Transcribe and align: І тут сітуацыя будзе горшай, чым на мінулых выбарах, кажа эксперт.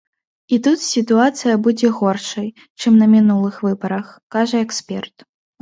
І 0.55 0.57
тут 0.67 0.79
сітуацыя 0.91 1.57
будзе 1.67 1.91
горшай, 1.99 2.47
чым 2.81 2.97
на 3.03 3.11
мінулых 3.15 3.63
выбарах, 3.67 4.11
кажа 4.39 4.57
эксперт. 4.65 5.15